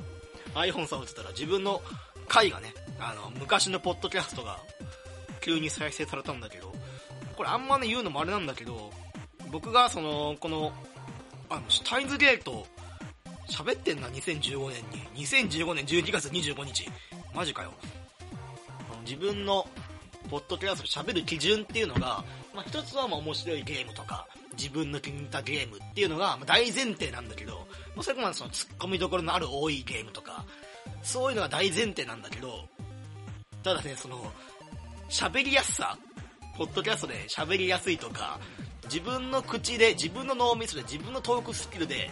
[0.53, 1.81] iPhone 触ってたら自分の
[2.27, 4.59] 回がね、あの、昔のポッドキャストが
[5.41, 6.73] 急に再生されたんだけど、
[7.35, 8.91] これあんまね言うのもあれなんだけど、
[9.51, 10.71] 僕がその、この、
[11.49, 12.65] あの、シュタインズゲート、
[13.49, 14.83] 喋ってんな、2015年
[15.15, 15.25] に。
[15.25, 16.89] 2015年12月25日。
[17.33, 17.71] マジかよ。
[19.05, 19.67] 自分の、
[20.29, 22.23] ポッドキャスト喋る基準っていうのが、
[22.53, 30.43] まあ、一つはまあ面白いゲームとか、自分の気に入ったゲームっていうのが、ま、大前提なんだけど、まあ、それまでその突っ込みどころのある多いゲームとか、
[31.03, 32.67] そういうのが大前提なんだけど、
[33.63, 34.31] ただね、その、
[35.09, 35.97] 喋りやすさ
[36.57, 38.39] ポッドキャストで喋りやすいとか、
[38.85, 42.09] 自分の口で、自分の脳みそで、自分のトークスキルで、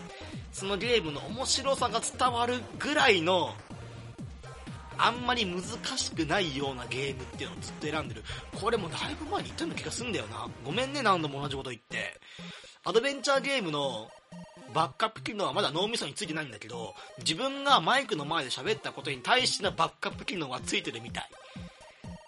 [0.51, 3.53] そのゲームの面白さが伝わるぐらいの、
[4.97, 5.61] あんまり難
[5.97, 8.23] しくないようなゲームっていうのをずっと選んでる。
[8.61, 10.47] これもだいぶ前に言ったような気がすんだよな。
[10.63, 12.21] ごめんね、何度も同じこと言って。
[12.83, 14.09] アドベンチャーゲームの
[14.73, 21.29] バックアップ機能はまだ脳みそについてないんだけど、自分がマイクの前で喋ったことに対してのバックアップ機能がついてるみたい。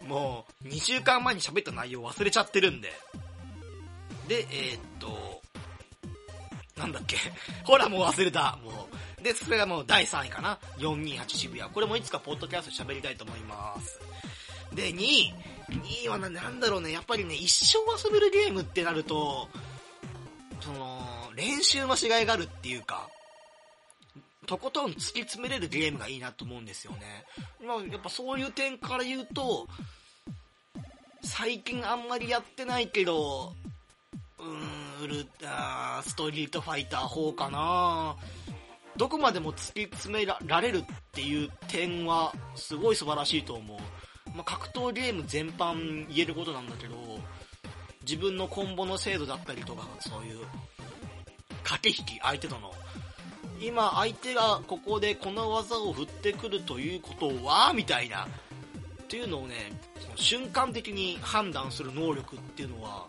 [0.08, 2.92] もう、2週間前に喋った内容忘れちゃってるんで。
[4.28, 5.42] で、えー、っと、
[6.78, 7.18] なんだっけ。
[7.64, 8.58] ほら、もう忘れた。
[8.64, 8.88] も
[9.20, 9.24] う。
[9.24, 10.60] で、それがもう第3位かな。
[10.78, 11.70] 428渋谷。
[11.70, 14.00] これもいつかポッドキャスト喋りたいと思います。
[14.74, 15.34] で、2位。
[15.70, 16.92] 2位はななんだろうね。
[16.92, 19.50] やっぱりね、一生遊べるゲームってなると、
[20.62, 23.10] その、練習のしがいがあるっていうか、
[24.48, 27.26] とことん突き詰めれるゲームがいいなと思うんですよね。
[27.64, 29.68] まあ、やっぱそういう点から言うと、
[31.22, 33.54] 最近あんまりやってないけど、
[34.40, 38.16] うーん、ウルあストリートファイター4かな
[38.96, 43.78] どこまでも突き詰められるっていう点はすごい素晴らしいと思う。
[44.34, 46.96] まあ、格闘ゲーム全般言えることなんだけど、
[48.04, 50.46] 自分のコンボの精度だったりとか、そういう
[51.64, 52.72] 駆け引き、相手との。
[53.60, 58.28] 今、相手がここでこの技を振ってくるということは、みたいな。
[59.04, 63.08] っていうのをね、その瞬間的に判断する能力っていうのは、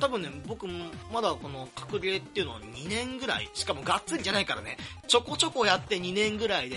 [0.00, 6.76] 多分ね、僕もまだこの格ゲーっていうのは2年ぐらい、しかもがっつりじゃないからね、ちょこちょこやって2年ぐらいで、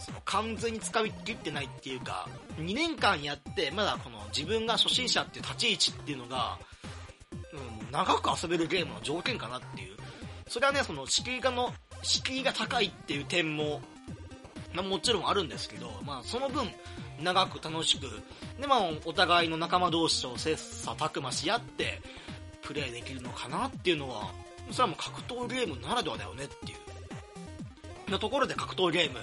[0.00, 6.58] その完全に使い切ってないっていうか、2年間やって、まだこの自分が初心者っていう立ち位置っていうのが、
[7.52, 9.97] うん、長く遊べるゲームの条件かなっていう。
[10.48, 13.80] それはね、その敷居がの、敷居が高いっていう点も、
[14.72, 16.68] まあ、もちろんあるんですけど、まあその分、
[17.22, 18.02] 長く楽しく、
[18.60, 20.52] でまあお互いの仲間同士を切
[20.86, 22.00] 磋琢磨し合って、
[22.62, 24.30] プレイできるのかなっていうのは、
[24.70, 26.78] それはもう格闘ゲームならではだよねっていう。
[28.10, 29.18] のところで格闘ゲーム。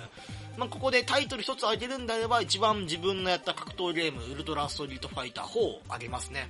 [0.58, 6.50] まあ、ここでタイトル一つ挙げるんであれば、一番自分のやった格闘ゲーム、ウルトラストリートファイター4を挙げますね。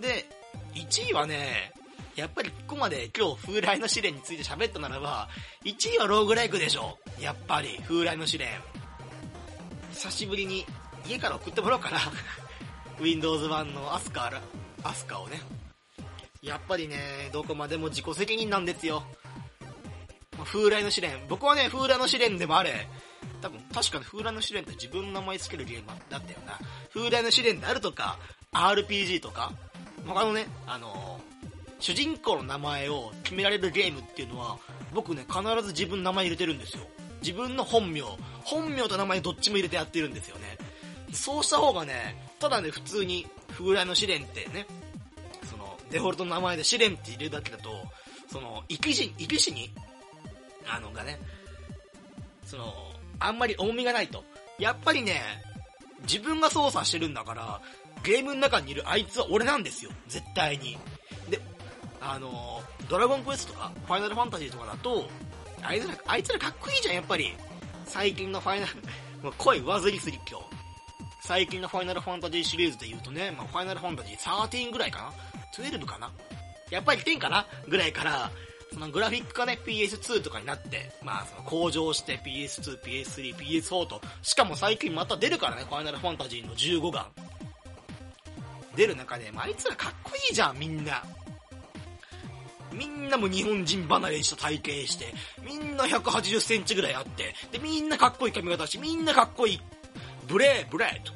[0.00, 0.26] で、
[0.74, 1.72] 1位はね、
[2.18, 5.28] やっぱりここまで今日風来の試練について喋ったならば、
[5.64, 6.98] 1位はローグライクでしょ。
[7.20, 8.48] やっぱり、風来の試練。
[9.92, 10.66] 久しぶりに
[11.08, 11.98] 家から送ってもらおうかな。
[13.00, 14.32] Windows 版のアスカ、
[14.82, 15.40] アスカをね。
[16.42, 19.04] やっぱりね、どこまでも自己責任なんですよ。
[20.44, 21.24] 風来の試練。
[21.28, 22.88] 僕はね、風来の試練でもあれ、
[23.40, 26.58] 多分、確かに風来の試練って自分の名前つけるゲームだったよな。
[26.92, 28.18] 風来の試練であるとか、
[28.52, 29.52] RPG とか、
[30.04, 31.20] 他のね、あの、
[31.78, 34.58] 主人公の名前を決められるゲームっていうのは、
[34.92, 36.84] 僕ね、必ず自分の名前入れてるんですよ。
[37.20, 38.02] 自分の本名、
[38.44, 40.58] 本名と名前どっちも入れてやってるんですよね。
[41.12, 44.66] そうした方がね、ただね、普通に、風来の試練ってね、
[45.50, 47.70] その、デフォルトの名前で試練って入れるだけだと、
[48.30, 49.70] その、生き死、生き死に？
[50.66, 51.18] あのがね、
[52.44, 52.74] その、
[53.20, 54.22] あんまり重みがないと。
[54.58, 55.22] やっぱりね、
[56.02, 57.60] 自分が操作してるんだから、
[58.04, 59.90] ゲームの中にいるあいつは俺なんですよ。
[60.08, 60.76] 絶対に。
[62.10, 65.08] あの、ドラゴンクエストとか、ファイナルファンタジーとかだと、
[65.62, 67.34] あいつら、あいつらかっこいいじゃん、やっぱり。
[67.84, 68.72] 最近のファイナル、
[69.22, 70.46] もう声上ずりすぎ今日。
[71.20, 75.12] 最近のファイナルファンタジーシリーズで言うとね、まあ、ファイナルファンタジー13ぐらいかな
[75.64, 76.10] ?12 かな
[76.70, 77.46] やっぱり10かな？
[77.66, 78.30] ぐらいから、
[78.72, 87.06] そのグラフィックがね、PS2 とかになって、まあその向上して PS2、PS3、PS4 と、しかも最近また出るからね、ファイナルファンタジーの15巻。
[88.76, 91.02] 出る中で、まあ、あいつらかっこいいじゃん、みんな。
[92.72, 99.60] みんなも日本人離れした体型して、みんな180センチぐらいあって、で、みんなかっこいい髪型して、みんなかっこいい。
[100.26, 101.12] ブレー、ブレーと。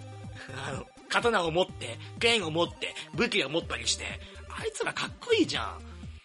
[0.66, 4.04] あの、刀を持って、剣を持って、武器を持ったりして、
[4.48, 5.78] あいつらかっこいいじゃん。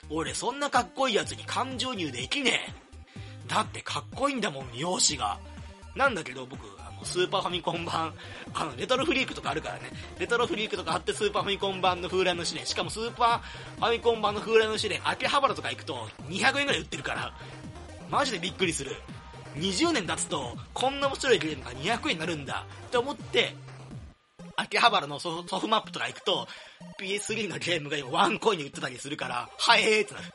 [0.09, 2.87] 俺そんなかっこいいやつに感情入できねえ。
[3.47, 5.39] だってかっこいいんだもん、容姿が。
[5.95, 8.13] なんだけど僕、スーパーファミコン版、
[8.53, 9.91] あの、レトロフリークとかあるからね。
[10.19, 12.65] レトロフリークとかあってスーパーファミコン版の風来のシレン。
[12.65, 17.33] しかもスーパーファミコン版の風来のシレン、秋葉原とか行くと200円ぐらい売ってるから。
[18.09, 18.95] マジでびっくりする。
[19.55, 23.55] 20年経つと、こんな面白いゲームが200円になるんだって思って、
[24.55, 26.47] 秋葉原のソフマップとか行くと、
[26.99, 30.25] PS3 のゲームが今ワンコインで売ってたりするから、はえーってなる。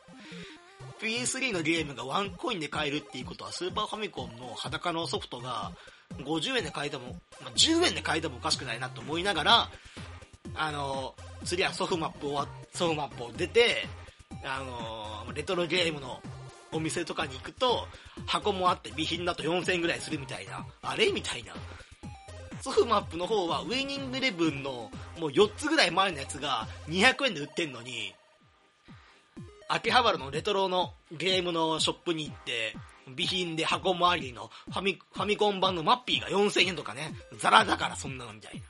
[1.00, 5.72] PS3 のゲームがワンコインで買えるっていうことは、スーパーファミコンの裸のソフトが、
[6.18, 9.70] 50円で買えても、まあ、10円で買えてもおかしくないなと思いながら、
[10.54, 13.86] あの、次はソフマップを、ソフマップを出て、
[14.44, 16.20] あの、レトロゲームの
[16.72, 17.86] お店とかに行くと、
[18.26, 21.54] 箱もあって備品だと4000円ぐらいするみたいな、あれみたいな。
[22.60, 28.14] ソフマップの方はウェイニングレブンのもう4つぐらい前のやつが200円で売ってんのに、
[29.68, 32.76] 秋葉原のレトロのゲームのショップに行って、
[33.12, 38.62] 備品で箱周りのファミ、ファミコン版のマッピーが4000円とかね、ザラだからそんなのみたいな。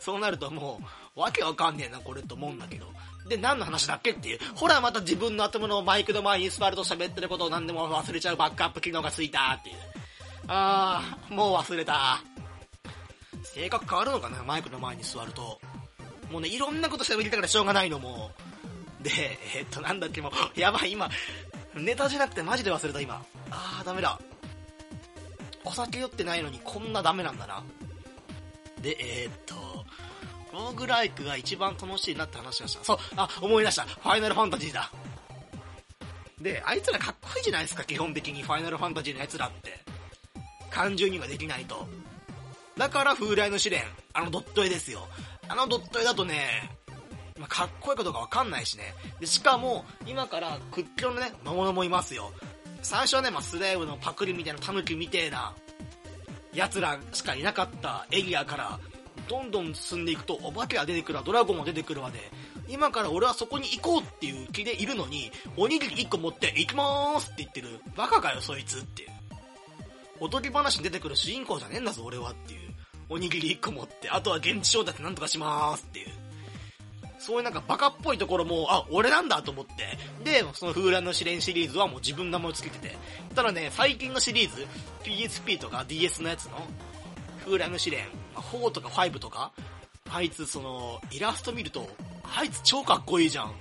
[0.00, 0.80] そうなるとも
[1.16, 2.86] う、わけわかんねえな、これと思うんだけど。
[3.28, 4.38] で、何の話だっけっていう。
[4.54, 9.76] ほら、また自分の頭のマイクの前に座ると喋ってることを何でも忘れちゃうバックアップ機能がついたっていう。
[10.48, 12.22] あー、もう忘れた。
[13.44, 14.42] 性格変わるのかな？
[14.44, 15.60] マイクの前に座ると。
[16.30, 18.30] もうね、いろんなこと喋りたからしょうがないのも
[19.00, 19.04] う。
[19.04, 19.10] で、
[19.56, 21.10] えー、っと、なんだっけ、もう、やばい、今、
[21.74, 23.24] ネタじゃなくてマジで忘れた、今。
[23.50, 24.18] あー、ダメだ。
[25.64, 27.62] お酒酔ってないのにこんなダメなんだな。
[28.80, 29.54] で、えー、っと、
[30.52, 32.84] ローグライクが一番楽しいなって話がした。
[32.84, 33.84] そう、あ、思い出した。
[33.84, 34.90] ファイナルファンタジーだ。
[36.40, 38.42] で、あいつらかっこいいじゃないですか、基本的に。
[38.42, 39.80] ファイナルファンタジーのやつらって。
[40.70, 41.86] 感情にはできないと。
[42.76, 45.06] だから風来の試練、あのドット絵ですよ。
[45.48, 46.70] あのドット絵だとね、
[47.42, 48.94] まあ、かっこいいかどうかわかんないしね。
[49.18, 52.30] で、しかも、今から屈強のね、魔物もいますよ。
[52.82, 55.52] 最初はね、まあ、スレーブのパクリみたいなタヌキみてえな、
[56.54, 58.78] 奴らしかいなかったエリアから、
[59.28, 62.20] どんどん進んでいくと、お化けが出てくるわ、ドラゴンも出てくるわで、
[62.68, 67.80] 今から俺はそこに行こうっていう気でいるのに、おにぎり1個持って、行きまーすって言ってる。
[67.96, 69.08] バカかよ、そいつっていう。
[70.20, 72.60] おとぎ話に出てくる主人公じゃねえんだぞ、俺はっていう。
[73.08, 76.21] おにぎり1個持って、あとは現地調達なんとかしまーすっていう。
[77.22, 79.98] そういうなんかバカっぽいところも、あ、俺なんだと思って。
[80.24, 82.96] で、その風蘭の試練シリーズはもう自分の名前をつけてて。
[83.34, 84.66] ただね、最近のシリーズ、
[85.04, 86.58] PSP とか DS のやつの、
[87.44, 89.52] 風蘭の試練、4とか5とか、
[90.10, 91.88] あいつその、イラスト見ると、
[92.36, 93.54] あいつ超かっこいいじゃん。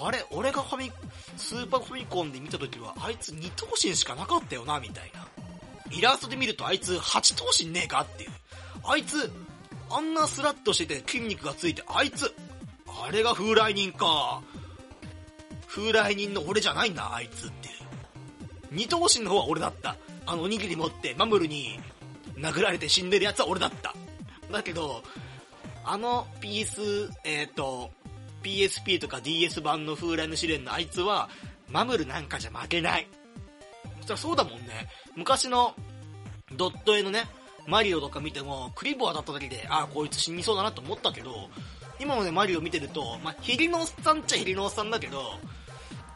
[0.00, 0.90] あれ、俺がファミ、
[1.36, 5.26] スーパーファミコンで見た時は、あいつ2頭身しかなかったよな、みたいな。
[5.90, 8.30] イラストで見るとあいつ8頭身ねえかっていう。
[8.84, 9.30] あいつ、
[9.90, 12.34] あんなスラッとしてて筋肉がついて、あいつ、
[13.06, 14.42] あれが風来人か。
[15.66, 17.68] 風来人の俺じゃないんだ、あいつって。
[18.70, 19.96] 二頭身の方は俺だった。
[20.26, 21.80] あのおにぎり持ってマムルに
[22.36, 23.94] 殴られて死んでるやつは俺だった。
[24.50, 25.02] だけど、
[25.84, 27.90] あの PS、えっ、ー、と、
[28.42, 31.28] PSP とか DS 版の風来の試練のあいつは、
[31.70, 33.06] マムルなんかじゃ負けない。
[33.98, 34.88] そしたらそうだもんね。
[35.16, 35.74] 昔の
[36.56, 37.26] ドット絵のね、
[37.66, 41.50] マリオとか見ても、クリボー当たっただけで、ああ、こいつ死にそうだなと思ったけど、
[42.00, 45.32] 今のね、マリオ見てると、まあ、ヒリのおっさんっちゃヒリのおっさんだけど、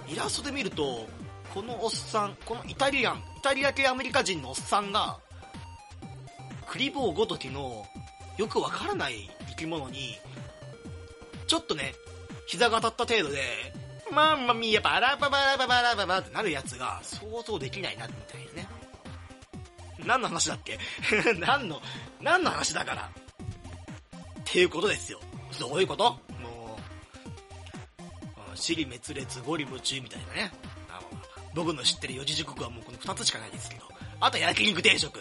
[0.09, 1.07] イラストで見ると、
[1.53, 5.18] このおっさん、このイタリアン、イタリア系アメリカ人のおっさんが、
[6.66, 7.85] クリボーごときの、
[8.39, 10.16] よくわからない生き物に、
[11.47, 11.95] ちょっとね、
[12.47, 13.43] 膝が当たった程度で、
[14.11, 18.68] まあまあみやバラババラババラババってなるやつが想像できないな、みたいなね。
[20.05, 20.78] 何の話だっけ？
[21.39, 21.80] 何の、
[22.20, 23.03] 何の話だから？
[23.03, 25.20] っていうことですよ。
[25.59, 26.05] どういうこと？
[26.05, 26.78] も
[28.53, 30.53] う、尻滅裂、ゴリ夢中みたいなね。
[30.88, 31.03] あの
[31.55, 33.82] 僕の知ってる四字熟語はもうこの二つしかないですけど。
[34.20, 35.20] あと焼肉定食。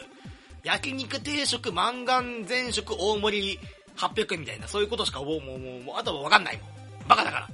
[0.64, 3.60] 焼肉定食、満願全食、大盛り
[3.98, 7.08] 800円みたいな、そういうことしかもう、もう、もう、もうあとはわかんないもん。
[7.08, 7.46] バカだから。
[7.48, 7.50] っ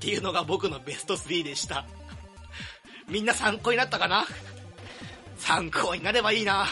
[0.00, 1.86] ていうのが僕のベスト3でした。
[3.08, 4.26] みんな参考になったかな？
[5.38, 6.66] 参考になればいいな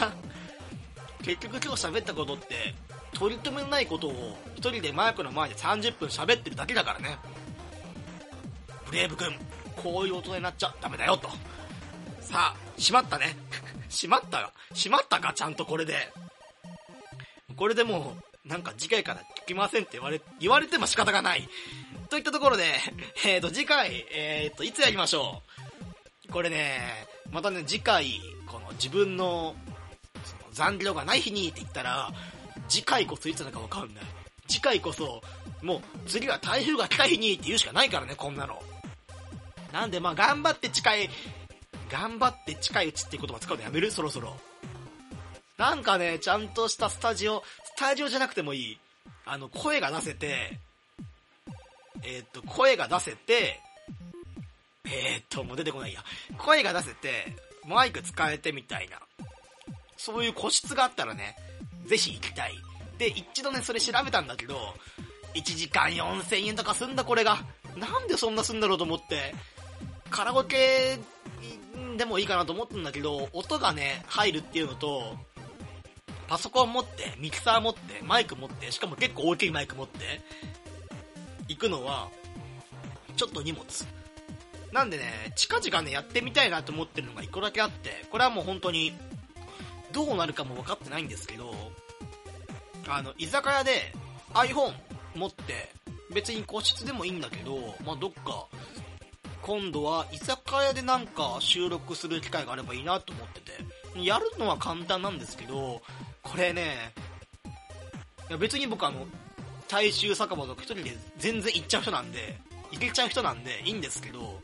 [1.21, 2.75] 結局今日喋ったことって、
[3.15, 7.17] 取り留めのないことを一人でマイクの前で30分喋ってるだけだからね。
[8.85, 9.33] ブレイブ君、
[9.77, 11.29] こういう大人になっちゃダメだよと。
[12.19, 13.35] さあ、しまったね。
[13.89, 14.51] しまったよ。
[14.73, 16.11] しまったか、ちゃんとこれで。
[17.55, 21.47] これでもう、なんか次回から聞きませんって言われ、言われても仕方がない。
[22.09, 22.75] といったところで、
[23.25, 25.41] えーと、次回、えーと、いつやりましょ
[26.27, 29.55] うこれね、またね、次回、この自分の、
[30.25, 32.11] その残量がない日にって言ったら、
[32.67, 34.03] 次回こそいつなのかわかんない。
[34.47, 35.21] 次回こそ、
[35.61, 38.61] もう次は台風が来た日にって言うしかないからね、こんなの。
[39.73, 41.09] なんでまあ頑張って近い、
[41.91, 43.91] 頑張って近いうちって言葉使うのやめる？
[43.91, 44.37] そろそろ。
[45.57, 48.77] なんかね、ちゃんとしたスタジオ、スタジオじゃなくてもいい。
[49.25, 50.59] あの、声が出せて、
[52.03, 53.61] えー、っと、声が出せて、
[54.85, 56.03] えー、っと、もう出てこないや。
[56.37, 57.35] 声が出せて、
[57.65, 58.99] マイク使えてみたいな。
[59.97, 61.35] そういう個室があったらね、
[61.85, 62.55] ぜひ行きたい。
[62.97, 64.73] で、一度ね、それ調べたんだけど、
[65.33, 67.39] 1時間4000円とかすんだこれが。
[67.75, 69.33] なんでそんなすんだろうと思って、
[70.09, 70.97] カラオケ
[71.97, 75.17] でもいいかなと思ったんだけど、音がね、入るっていうのと、
[76.27, 80.21] パソコン持って、ミキサー持って、マイク持って、しかも結構大きいマイク持って、
[81.47, 82.09] 行くのは、
[83.15, 83.65] ちょっと荷物。
[84.71, 88.93] なんでね、近々ね、やってみたいなと思ってるのが一個だけあって、これはもう本当に、
[89.95, 91.55] どうなるかも分かってないんですけど、
[92.85, 93.93] あの、居酒屋で
[94.33, 94.73] iPhone
[95.15, 95.71] 持って、
[96.13, 98.47] 別に個室でもいいんだけど、まあ、どっか、
[99.41, 103.53] 今度は居酒屋でなんか収録する機会があればいいなと思ってて、
[104.01, 105.81] やるのは簡単なんですけど、
[106.21, 106.93] これね、
[108.29, 109.07] いや別に僕あの、
[109.69, 112.37] 大衆酒場とか一人で全然行っちゃう人なんで、
[112.71, 114.41] 行けちゃう人なんでいいんですけど、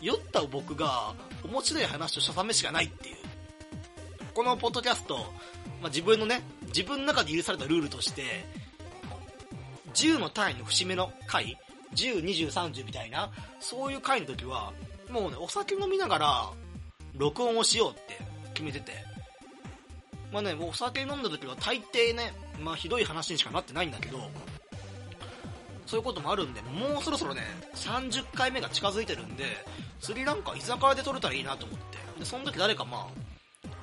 [0.00, 1.12] 酔った僕が
[1.44, 3.23] 面白い話をしたためしかないっていう。
[4.34, 5.16] このポッドキャスト、
[5.80, 8.44] まあ、自分のね、自分の中で許されたルールとして、
[9.94, 11.56] 10の単位の節目の回、
[11.94, 13.30] 10、20、30みたいな、
[13.60, 14.72] そういう回の時は、
[15.08, 16.50] もうね、お酒飲みながら、
[17.16, 18.18] 録音をしようって
[18.54, 18.92] 決めてて、
[20.32, 24.18] まあね、お酒飲んだ時は大抵ね、まあひどい話にしかなってないんだけど、
[25.86, 27.42] そういうこともあるんで、もうそろそろね、
[27.76, 29.44] 30回目が近づいてるんで、
[30.00, 31.98] 釣りなんか居酒屋で撮れたらいいなと思って。
[32.18, 33.33] で、その時誰かまあ、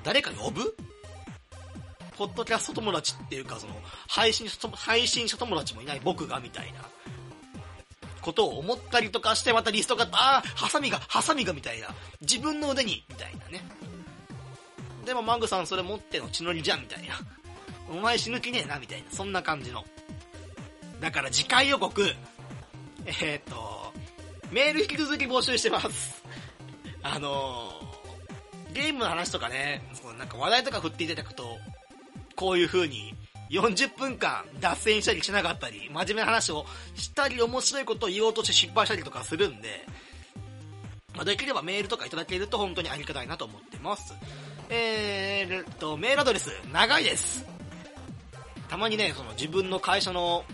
[0.02, 0.76] 誰か呼ぶ？
[2.18, 3.74] ポッドキャスト友達っていうか、その、
[4.08, 6.80] 配信者、配信者友達もいない僕がみたいな、
[8.20, 11.88] ことを思ったりとかして、またリストが、ああ、ハサミが、ハサミがみたいな。
[12.20, 13.64] 自分の腕に、みたいなね。
[15.04, 17.18] でもマグさんそれ持っての血のりじゃん、みたいな。
[17.90, 19.10] お前死ぬ気ねえな、みたいな。
[19.10, 19.84] そんな感じの。
[21.00, 22.14] だから次回予告、
[23.06, 23.92] えー、っと、
[24.52, 26.22] メール引き続き募集してます。
[27.02, 27.81] あのー、
[28.72, 29.82] ゲームの話とかね、
[30.18, 31.58] なんか話題とか振っていただくと、
[32.36, 33.14] こういう風に
[33.50, 36.64] 40分間脱線したりしなかったり、真面目な話を
[36.94, 39.86] したり面白いことを言おうとして失敗したりとかするんで、
[41.14, 44.14] ま、できればメールとかいただけると本当にありがたいなと思ってます。
[44.70, 47.44] えーっと、メールアドレス、長いです。
[48.68, 50.44] たまにね、その自分の会社の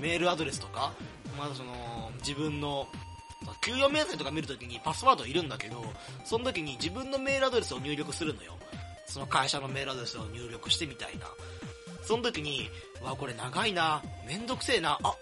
[0.00, 0.92] メールアドレスとか、
[1.38, 2.88] まだその、自分の、
[3.60, 5.84] 給与明細とか見るときにパスワードいるんだけど、
[6.24, 8.56] その時に自分のメールアドレスを入力するのよ。
[9.06, 11.26] その会社のメールアドレスを入力してみたいな。
[12.02, 12.70] その時に、
[13.02, 15.14] わ、これ長いな、めんどくせえな、あ、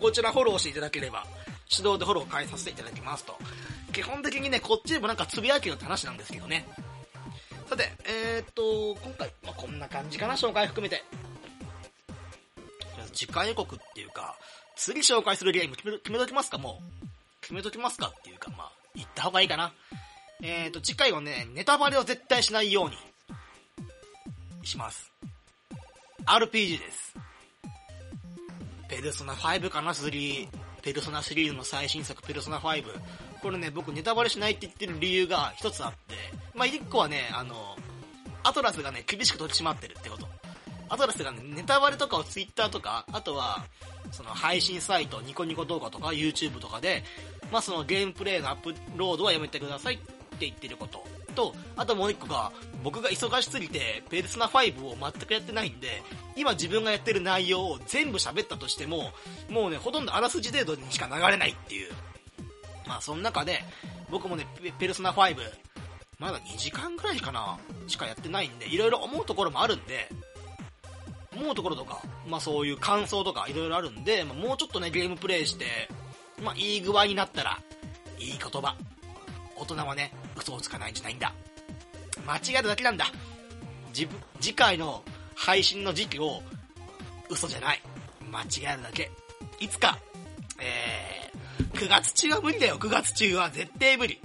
[0.00, 1.26] こちらフォローしていただければ、
[1.68, 3.36] 手動でフォロー返させていただきますと。
[3.92, 6.66] 基本的にね、こっちでもなんかつぶやきの話なんですけどね。
[7.70, 11.04] さて、えー、っと、今回、まあ、こんな感じかな、紹介含めて。
[13.12, 14.36] 次回予告っていうか、
[14.74, 17.06] 次紹介するゲーム決め決めときますか、もう。
[17.40, 19.72] 決めときますかっていうか、まあ、言った方がいいかな。
[20.42, 22.96] えーと、次回はね、ネタバレを絶対しないように、
[24.66, 25.12] します。
[26.26, 27.14] RPG です。
[28.88, 30.48] ペルソナ5かな、3。
[30.82, 32.82] ペルソナシリーズの最新作、ペルソナ5。
[33.40, 36.14] これね、僕ネタバレしないって言ってる理由が一つあって、
[36.54, 37.76] まあ、一個はね、あの、
[38.42, 40.28] アトラスがね、厳しく取り締まってるってこと。
[40.88, 43.64] アトラスがね、ネタバレとかを Twitter とか、あとは、
[44.10, 47.04] その配信サイト、ニコニコ動画とか YouTube とかで、
[47.52, 50.06] まあそのゲームプレイのアップロードはやめてくださいって
[50.40, 51.04] 言ってること。
[51.30, 56.02] と、あともう一個が、僕が忙しすぎて、ペルソナ5を全くやってないんで、
[56.36, 59.12] 今自分がやってる内容を全部喋ったとしても、
[59.48, 61.92] もうね、ほとんどあらすじ程度にしか流れないっていう。
[62.90, 63.62] まあその中で、
[64.10, 64.48] 僕もね、
[64.80, 65.36] ペルソナ5、
[66.18, 70.08] まだ2時間ぐらいかな、しかやってないんで、いろいろ思うところもあるんで、
[71.36, 75.88] 思うところとか、まあそういう感想とかいろいろあるんで、まあ、もうちょっとね、ゲームプレイして、
[76.42, 77.60] まあいい具合になったら、
[78.18, 78.74] いい言葉。
[79.54, 81.32] 大人はね、嘘をつかないんじゃないんだ。
[82.26, 83.06] 間違えただけなんだ。
[83.94, 85.04] 自分、次回の
[85.36, 86.42] 配信の時期を、
[87.28, 87.82] 嘘じゃない。
[88.32, 89.12] 間違えるだけ。
[89.60, 89.96] いつか、
[90.60, 94.20] えー、9月中は無理だよ、9月中は絶対無理。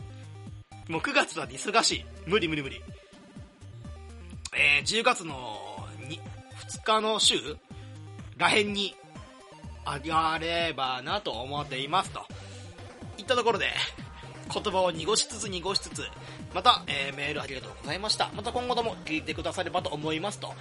[0.90, 2.06] もう9月は忙しい。
[2.28, 2.82] 無理無理無理。
[4.54, 5.76] えー、10月の
[6.70, 7.36] 2日の週
[8.38, 8.96] らへんに
[9.86, 12.26] あがればなと思っていますと。
[13.18, 13.68] いったところで、
[14.54, 16.04] 言葉を濁しつつ濁しつつ、
[16.54, 18.30] また、えー、メールありがとうございました。
[18.36, 20.54] また今後とも聞いてくださればと思いますと。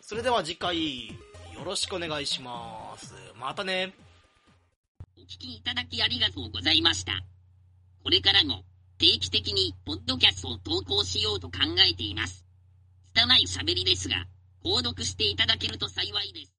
[0.00, 1.14] それでは次回、よ
[1.64, 3.14] ろしくお願いします。
[3.38, 4.05] またね。
[5.28, 7.12] 聞きいただきありがとうございました。
[8.02, 8.62] これからも
[8.98, 11.58] 定期的にポッドキャストを投稿しようと考
[11.90, 12.46] えています。
[13.12, 14.26] 拙い喋りですが、
[14.64, 16.52] 購読していただけると幸いです。